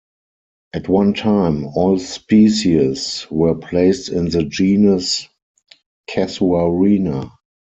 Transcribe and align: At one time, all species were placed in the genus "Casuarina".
At 0.73 0.89
one 0.89 1.13
time, 1.13 1.65
all 1.77 1.99
species 1.99 3.27
were 3.29 3.53
placed 3.53 4.09
in 4.09 4.29
the 4.31 4.41
genus 4.43 5.27
"Casuarina". 6.09 7.31